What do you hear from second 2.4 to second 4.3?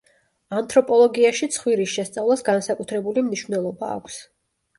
განსაკუთრებული მნიშვნელობა აქვს.